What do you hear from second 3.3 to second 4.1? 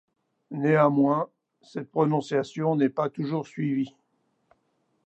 suivie.